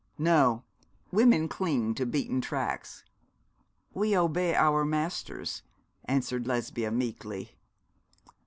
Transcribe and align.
'No: 0.17 0.63
women 1.11 1.47
cling 1.47 1.93
to 1.93 2.07
beaten 2.07 2.41
tracks.' 2.41 3.03
'We 3.93 4.17
obey 4.17 4.55
our 4.55 4.83
masters,' 4.83 5.61
answered 6.05 6.47
Lesbia, 6.47 6.89
meekly. 6.89 7.55